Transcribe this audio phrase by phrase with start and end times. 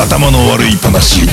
[0.00, 1.26] 頭の悪い話。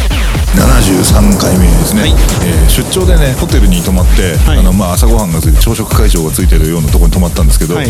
[0.55, 2.11] 73回目ですね、はい。
[2.45, 4.59] えー出張でねホテルに泊まって、はい。
[4.59, 7.87] あのまあ、朝ごはんがついて朝食会場がついてるようなところに泊まったんですけど、はい。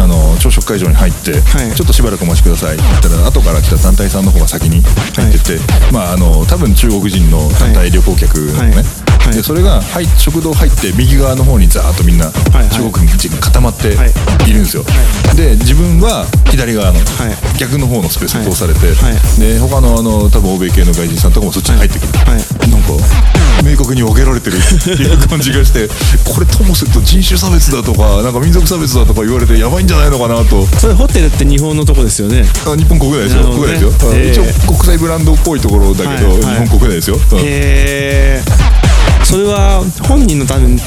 [0.00, 1.74] あの朝食会場に入って、はい。
[1.74, 2.76] ちょっとしばらくお待ちください。
[2.76, 5.60] って言ったら後から来た団体さんの方が先に入ってて、
[5.92, 8.84] まああの多分中国人の団体旅行客なのね、
[9.32, 12.68] でそれが入食堂入って右側の方にザーッとみんなはい。
[12.70, 14.12] 中国人が固まってはい。
[14.48, 14.84] いるんですよ、
[15.36, 17.58] で自分は左側のはい。
[17.58, 19.40] 逆の方のスペースに通されて、はい。
[19.40, 22.70] で他のあの多分欧米系の外人さんとかもそっちに入ってくる、はい。
[22.70, 22.94] なんか
[23.64, 24.56] 明確に分けられてる。
[24.56, 25.88] っていう感じがして。
[26.24, 30.64] これともすると人種差別だとかなんか民族差別だとか言われてやばいんじゃないのかなと。
[30.78, 32.44] それホテルって日本のとこですよね。
[32.66, 33.54] あ日本国内ですよ、ね。
[33.54, 34.30] 国内ですよ、あえー。
[34.30, 36.66] 一応国際ブランドっぽいところだけど、はいはい。
[36.66, 37.38] 日本国内ですよ、うん。
[37.38, 38.42] へえ
[39.24, 40.80] それは本人のために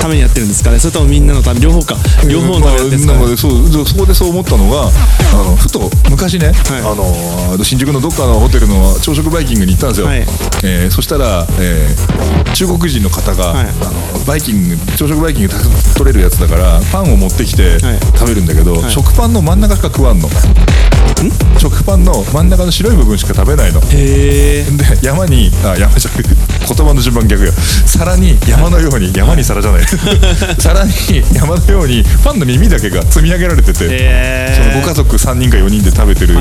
[0.00, 0.78] ためにやってるんですかね？
[0.78, 1.96] それともみんなのため両方か。
[2.28, 3.36] 両方のためにやってるんですか、ね？
[3.36, 3.48] そ
[3.80, 10.20] うそこでそう思ったのがあのふと昔ね、あの新宿のどっかのホテルの朝食バイキングに行ったんですよ、はい。
[10.62, 13.66] えーそしたら、えー中国人の方が、はい。
[13.66, 17.98] あのバイキング朝食バイキングたくさん取れるやつだからパンを持ってきてはい。
[18.16, 18.90] 食べるんだけど、はい。
[18.92, 20.28] 食パンの真ん中しか食わんの。
[21.58, 23.80] 食パンの真ん中の白い部分しか食べないの。
[23.80, 26.22] へえで山にあ山じゃなく
[26.66, 27.52] 言葉の順番逆よ。
[27.86, 29.82] 皿に山のように山に皿じゃない。
[30.58, 30.92] 皿に
[31.32, 36.34] 山のようにパンの耳だけが積み上げられてて、へそのご家族3人か4人で食べてる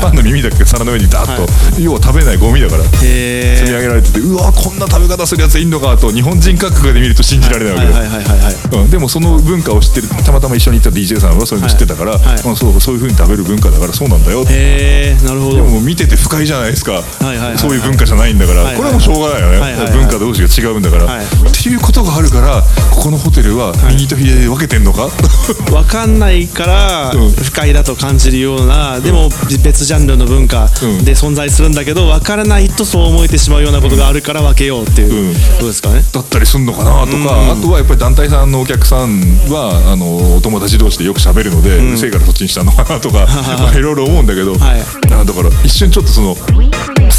[0.00, 1.48] パンの耳だけが皿の上にダーッと、
[1.80, 12.20] 要は食べないゴミだから積みへ上げられててうわこんな食べ方するやついんのかと日本人感覚で見ると信じられないわけでもその文化を知ってるたまたま一緒に行った DJ さんはそういうの知ってたから、はい。
[12.20, 14.52] はいまあ、そうそういう風に食べる文化だからそうなんだよって。
[14.52, 15.56] へえなるほど。
[15.56, 21.24] でも見てて不快じゃないですか、はいはいはいそういう文化じゃないんだから、はいはいこれはもうしょうがないよね、はいはいはい文化同士が違うんだから、はい。
[21.24, 21.28] っ
[21.62, 25.08] ていうことがあるからここのホテルは右と左で分けてんのか、
[25.70, 27.32] 分かんないからうん。
[27.32, 29.30] 不快だと感じるようなでも
[29.62, 31.04] 別ジャンルの文化うん。
[31.04, 35.34] で存在するんだけど分からないとそう思えてしまうようなことがあるから分けようっていううん。
[35.34, 36.04] ことですかね？
[36.12, 43.26] だったりすんのかなとか、あとはやっぱり団体さんのお客さんはあのお友達同士でよく喋るので、うるせえからそっちにしたのかなとか
[43.58, 44.80] まあいろいろ思うんだけど、はい。
[45.12, 46.42] あだから一瞬ちょっとその差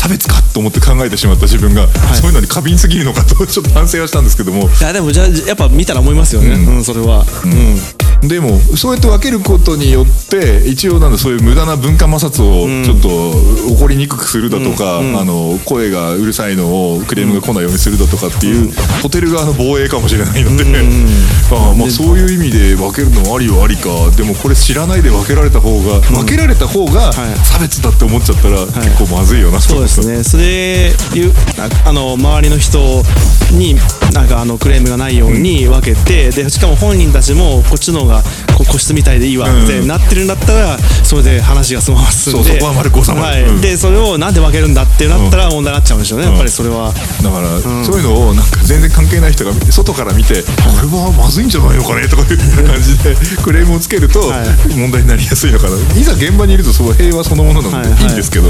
[0.09, 4.63] 別かと思って考えてしまった自分が、そういうのに過敏すぎるのかとちょっと反省はしたんですけども。
[4.63, 6.83] いやでもじゃあやっぱ見たら思いますよね、うん。
[6.83, 18.71] それは、うんでもそうやって分けることによって一応なんだそういう無駄な文化摩擦をちょっと起こりにくくするだとか、あの声がうるさいのをクレームが来ないようにするだとかっていう、
[19.01, 20.65] ホテル側の防衛かもしれないので、
[21.51, 23.89] ああまあそういう意味で分けるのもありはありか。
[24.17, 30.23] でもこれ知らないで分けられた方が、分けられた方が差別だって思っちゃったら結構まずいよなそうですね。
[30.23, 33.03] それいうああの周りの人
[33.51, 33.75] に
[34.13, 38.08] なんかあのクレームがないように分けて、でしかも本人たちもこっちの方が
[38.57, 42.59] こ個室みたいでいいわってうんなってるんだったらそれで話がそのまま進んで。
[42.59, 43.61] そこは丸く収まる。
[43.61, 46.93] でそれをなんで分けるんだってなったら問題になっちゃうんでしょうね、やっぱりそれは。
[47.23, 50.47] だから、そういうのをなんか全然関係ない人が外から見てこ
[50.81, 52.37] れはまずいんじゃないのかねとかいう
[52.67, 54.75] 感じで クレームをつけるとはい。
[54.75, 55.75] 問題になりやすいのかな。
[55.99, 58.09] いざ現場にいるとその平和そのものなのでい。
[58.09, 58.49] いんですけど、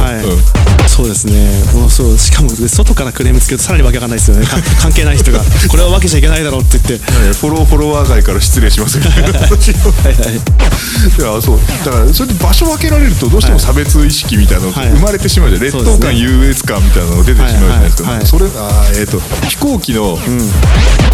[0.88, 1.64] そうですね。
[1.74, 4.46] もうそうしかもで外からクレームつけるとさらにわけわかんないですよね。
[4.46, 5.42] か関係ない人が。
[5.68, 7.06] これは分けちゃいけないだろうって言って。
[7.40, 10.14] フォローフォロワー外から失礼しますみたいなはい。
[10.14, 10.60] はい
[11.00, 20.18] いやそうだからそれで場所分けられるとどうしても差別意識みたいなのがはい生まれてしまうじゃん、劣等感、そうですね優越感みたいなのが出てしまうじゃないですか、はいはいはいそれあーえー、と飛行機の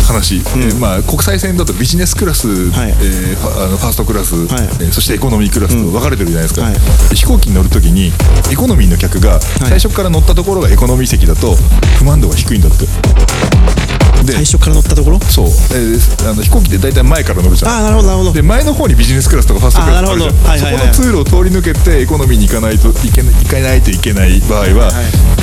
[0.06, 6.75] 話、えーまあ、国際線だとビジネスクラス、はいえーファあのファーストクラス、いえーそしてエコノミークラスと分かれてるじゃないですか、はい。
[7.16, 8.12] 飛行機に乗るときに
[8.51, 11.56] エコノミーの客が最初から乗ったところがエコノミー席だと
[12.00, 13.94] 不満度が低いんだって。
[14.25, 14.34] で。
[14.34, 15.19] 最初から乗ったところ？
[15.22, 17.72] そう、えーあの飛行機って大体前から乗るじゃん。
[17.72, 18.34] ああなるほどなるほど。
[18.34, 20.50] で前の方にビジネスクラスとかファーストクラスとかあるじゃん、あなるほど。
[20.50, 24.40] はいはいはいそこの通路を通り抜けてエコノミーに行かないといけない行かないといけない。
[24.41, 24.91] 場合は、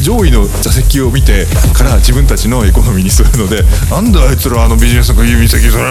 [0.02, 5.84] 上位の座席を見てから自分たちのエコノミーにするのでなんであいつらあのビジネスとか郵便席それ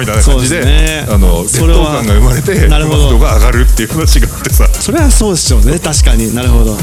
[0.00, 1.06] みたいな感じでね。
[1.08, 3.18] あの劣等感が生まれてなるほど。
[3.18, 4.68] が上がるっていう話があってさ。
[4.68, 5.78] それはそうでしょうね。
[5.78, 6.34] 確かに。
[6.34, 6.76] なるほど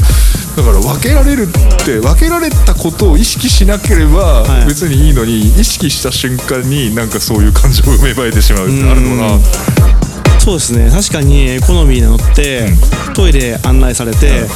[0.56, 10.05] だから分けられるって分けられたことを意識しなければはい別にいいのに、意識した瞬間になんかそういう感情が芽生えてしまうってあるのかな。
[10.46, 10.88] そうですね。
[10.92, 12.68] 確かにエコノミーで乗って、
[13.16, 14.46] トイレ案内されて、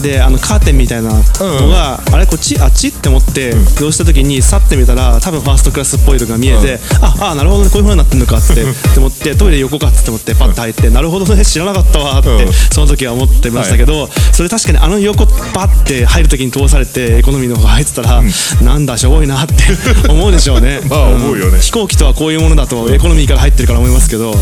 [0.00, 12.52] であのカーテンみたいなのが、あれこっちあっちって思って移動した時に去ってみたら多分ファーストクラスっぽいのが見えて、ああなるほどねこういう風になってんのかってって思ってトイレ横かって思ってパッと入って、なるほどね知らなかったわって、うん。
[12.52, 18.22] その時は思ってましたけど、それ確かにあの横パッて入る時に通されてエコノミーの方が入ってたら、
[18.62, 19.54] なんだしょぼいなって
[20.08, 20.80] 思うでしょうね。
[20.88, 21.58] まあ思うよね。
[21.58, 21.60] ん。
[21.60, 24.34] 飛行機とはこういうものだとエコノミーから入ってるから思いますけど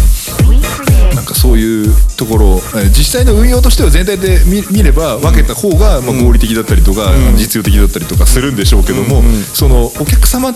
[1.15, 9.23] なんかそういうところえー実際の運用としては全体で見見れば分けた方がまあ合理的だったりとか、実用的だったりとかするんでしょうけども、
[9.55, 10.53] そのお客様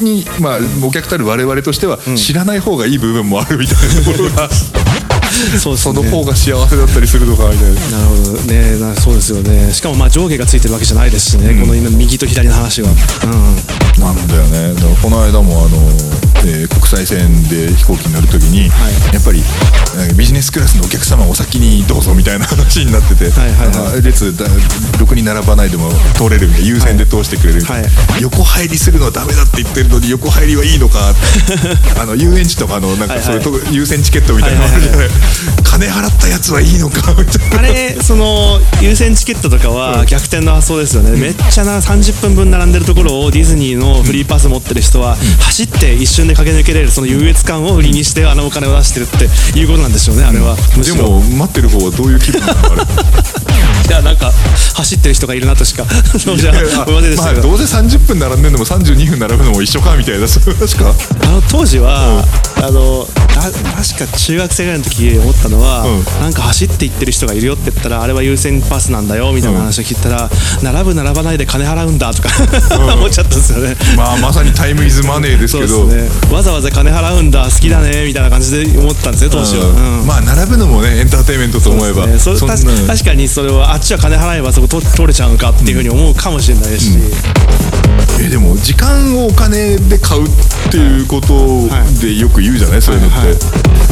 [0.00, 4.48] に、まあ、お客たる我々としては知らない方がいい部分もあるみたいなところが、
[5.58, 7.98] そうですそねの方が幸せだったりするのかみたいな。
[7.98, 8.78] なるほどね。
[8.78, 9.72] なそうですよね。
[9.72, 12.96] しかもまあ上下がついてるわけじゃないですしね、この今右と左の話は、うん、
[13.98, 14.74] なんだよね。
[14.74, 15.76] だからこの間もあの、
[16.44, 19.14] えー国際線で飛行機に乗るときに、はい。
[19.14, 19.40] やっぱり
[19.96, 24.02] えービジネスクラスのお客様お先にどうぞみたいな話になってて、はいはいはい。
[24.02, 24.44] 列だ
[24.98, 27.60] ろくに並ばないでも通れるみたいな優先で通してくれる。
[27.60, 28.22] みたいな、はい。
[28.22, 31.14] 横入りするのはダメだって言ってるのに横入りはいいのか。
[32.00, 35.08] あの遊園地とかのなんかそういうと、優先チケットみたいなのあるじゃない,、
[35.62, 37.14] 金払ったやつはいいのか。
[37.16, 37.58] みたいな。
[37.58, 49.24] あれその優先チケットとかは逆転の発想ですよね、めっちゃな30分分並んでるところをディズニーのフリーパス持ってる人は走って一瞬で駆け抜けれるその優越感を売りにしてあのお金を出してるって
[49.58, 52.72] いうことなんでしょうねあれは、でも待ってる方はどういう気分なの？
[52.72, 52.84] あれい
[53.90, 54.30] やなんか
[54.74, 60.94] 走ってる人がいるなとしかそうじゃあ思いませんでしまあ、たけど、どうせ30分並んでるのも32分並ぶのも一緒かみたいなそか。
[61.24, 62.24] あの当時は、
[62.56, 66.22] あのた確か中学生ぐらいの時思ったのは、うん。
[66.22, 70.30] なんか走って行ってる人がいるよって言ったらあれは優先パスなんだよみたいな話を聞いたら、
[70.62, 72.28] 並ぶ並ばないで金払うんだとか
[72.94, 73.76] 思っちゃったんですよね。
[73.96, 75.86] まあまさにタイムイズマネーですけど。
[75.86, 76.08] ね。
[76.30, 80.06] わざわざ金払うんだ好きだねみたいな感じで思ったんですよ当時は、うん。
[80.06, 82.06] まあ並ぶのもねエンターテインメントと思えば。
[82.06, 86.98] ね、確かにそれはあっちは金払えばそこ取取れちゃうのかっていうふうに思うかもしれないし、
[88.20, 91.68] えでも時間をお金で買うっていうこと
[92.00, 92.82] でよく言うじゃない？
[92.82, 93.36] そういうのって、はいはい。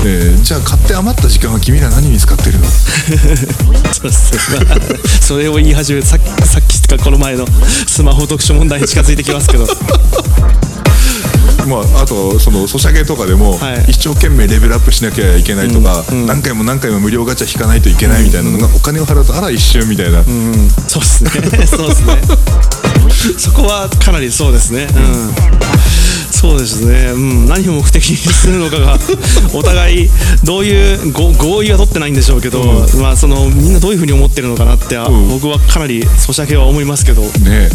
[0.03, 2.65] えーじゃあ買って余った時間は君ら何に使ってるの？
[3.93, 4.33] そうです。
[4.59, 4.79] ねまあ
[5.21, 7.45] それを言い始めさっきさっきかこの前の
[7.87, 9.67] スマホ読書問題に近づいてきますけど
[11.67, 13.91] まあ、あとそのソシャゲとかでも、はい。
[13.91, 20.23] 一生懸命レベルアップしなきゃいけないとか、何回も何回も無料ガチャ引かないといけないみたいなのが、お金を払うとあら一瞬みたいな、
[20.89, 21.31] そうですね。
[21.67, 22.21] そうですね。
[23.37, 24.87] そこはかなりそうですね。
[24.95, 25.35] うん。
[26.41, 28.99] そうですね、うん、何を目的にするのかが
[29.53, 30.11] お互い
[30.43, 37.21] どういうご合意は取ってないんでしょうけど、まあそのみんなどういうふうに思ってるのかなって、あん僕はかなりソシャゲは思いますけど。
[37.21, 37.69] ね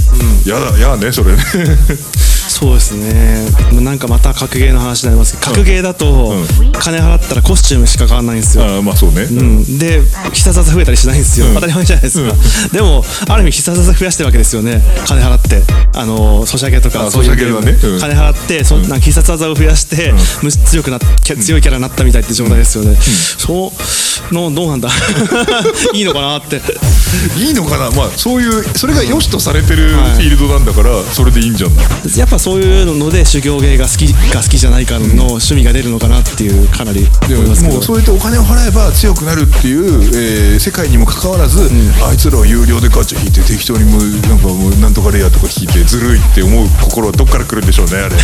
[0.46, 1.44] やだやだねそれね
[2.58, 3.82] そうですね。
[3.82, 6.34] なんかまた格ゲーの話になりますけど格ゲーだと
[6.80, 8.64] 金払ったらコスチュームしか買わないんですよ。
[8.64, 12.34] あーまあそうね、うん、で必殺技増えたりしないんですよ、当たり前じゃないですか、
[12.72, 14.82] でもある意味必殺技増やしてるわけですよね。
[15.06, 15.64] 金払って。
[15.94, 17.74] あのソシャゲとかあそういうソシャゲはね。
[17.74, 17.94] ゲーム。
[17.96, 18.00] うん。
[18.00, 20.14] 金払ってそなんか必殺技を増やして、
[20.66, 22.96] 強くな強いキャラになったみたいって状態ですよね、
[23.38, 23.72] そ
[24.32, 24.90] うのどうなんだ？
[25.94, 26.62] いいのかなって。
[27.38, 27.92] いいのかな？
[27.92, 32.18] まあそういうそれが良しとされてるフィールドなんだから、それでいいんじゃない？
[32.18, 37.74] やっぱそういうので修行芸が好きか好きじゃないかの趣味が出るのかなっていうかなり思いますけど。
[37.74, 41.70] もうそうやってお金を払えば強くなるっていう、えー世界にもかかわらず、
[42.04, 48.16] あいつらは有料でガチャ引いて適当にもうなんかもうなんとかレアとか引いてずるいって思う心はどっから来るんでしょうねあれ。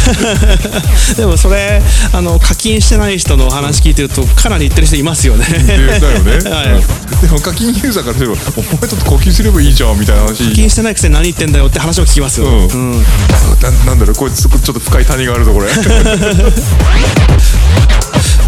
[1.18, 1.82] でもそれ
[2.14, 5.46] あの課金してない人の話聞いてるとかなり言ってる人いますよね。
[5.46, 6.74] でだよね、 はい。
[6.74, 10.44] うんでも課金ユーザーからすればお前と課金すればいいじゃんみたいな話。
[10.44, 13.06] 課金してないくせに何言ってんだよって話を聞きますよ、うん。
[13.62, 15.68] ななんだろうこいつちょっと深い谷があるぞこれ。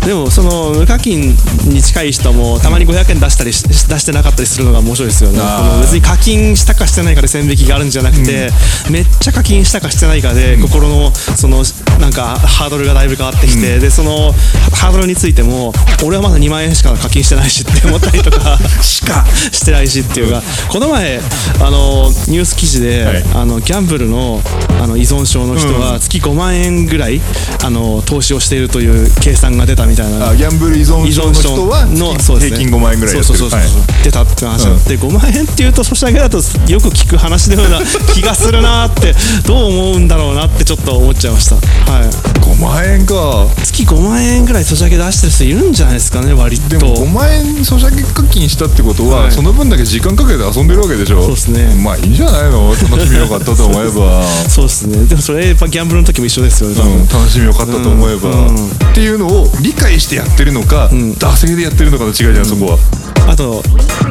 [0.05, 1.35] でもその無課金
[1.65, 5.39] に近い人もたまに500円出したりし出してなかったりするのが面白いですよね。
[5.81, 8.49] 別に課金したかしてないかで線引きがあるんじゃなくて、
[8.91, 11.63] めっちゃ課金したかしてないかで、心のその
[11.99, 14.33] なんかハードルがだいぶ変わってきて、でその
[14.73, 15.73] ハードルについても
[16.05, 19.23] 俺はまだ2万円しか課金してないしって思ったりとかしか。
[19.51, 21.19] してないしっていうかこの前
[21.61, 23.23] あのニュース記事で、はい。
[23.35, 24.41] あのギャンブルの
[24.81, 27.21] あの依存症の人は月5万円ぐらい
[27.63, 32.57] あの投資をしているという計算が出たみたいなあギャンブル依存症の人は月そうですね。
[32.57, 33.33] 平均5万円ぐらいやってる。
[33.33, 34.03] そうそうそうそう、はい。
[34.03, 37.81] 出たって話があって、5万円っていうとソシャゲだとよく聞く話のような
[38.13, 42.03] 気がするなってどう思うんだろうなってちょっと思っちゃいました、はい、
[42.41, 43.47] 5万円か。
[43.63, 46.69] 月5万円ぐらいソシャゲ出してる人いるんじゃないですかね割と。
[46.69, 49.31] でも5万円ソシャゲ課金したってことは、はい。
[49.31, 51.21] その分だけ時間かけて遊んでるわけでしょ。
[51.23, 51.73] そうですね。
[51.75, 52.69] まあいいんじゃないの？
[52.73, 54.23] 楽しみよかったと思えば。
[54.49, 55.05] そうですね。
[55.05, 58.55] でもそれやっぱギャンブルの時も一緒ですよねうん、楽しみよかったと思えば、うん。
[58.55, 62.77] っていうのを理解してやってるのか、惰性でやってるのかの違いじゃん、そこは。
[63.25, 63.63] あと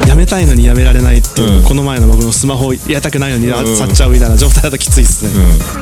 [0.07, 1.63] やめたいのにやめられないっていう、うん。
[1.63, 3.51] この前の僕のスマホやりたくないのにん。
[3.51, 5.31] 去っちゃうみたいな状態だときついですね、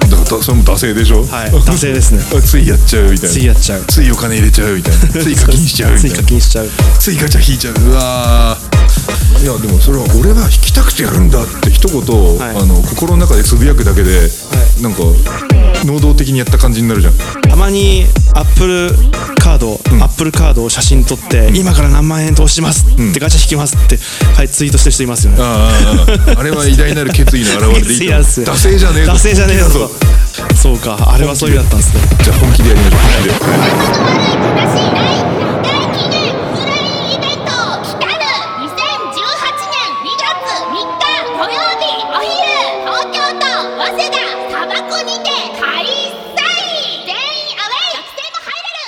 [0.03, 0.10] うん。
[0.10, 1.24] だからそれも惰性でしょ？
[1.25, 1.50] はい。
[1.50, 2.19] 惰性ですね。
[2.41, 3.36] ついやっちゃうみたいな。
[3.36, 3.86] ついやっちゃう。
[3.88, 5.00] ついお金入れちゃうみたいな。
[5.24, 6.69] つい課金しちゃうみついたいな課金しちゃう。
[7.00, 7.74] ついガチャ引いちゃう。
[7.75, 9.43] うわー。
[9.43, 12.01] いやでもそれは俺は引きたくてやるんだって一言、
[12.38, 12.55] はい。
[12.57, 14.29] あの心の中でつぶやくだけで、
[14.81, 15.00] なんか
[15.86, 17.13] 能動的にやった感じになるじゃん。
[17.50, 18.93] たまにアップル
[19.41, 22.86] カード、アップルカードを写真撮って、今から何万円投資します？
[22.86, 23.98] ってガチャ引きますって、
[24.36, 25.39] はい、ツイートしてる人いますよね。
[25.41, 25.71] あ
[26.38, 29.12] ああれは偉大なる決意の表れでいいと惰性じゃねえぞ。
[29.13, 29.89] 惰性じゃねえぞ。
[30.55, 32.01] そうか、あれはそういう意味だったんですね。
[32.24, 33.01] じゃあ本気でやりましょう。
[33.01, 34.83] 本
[35.15, 35.30] 気で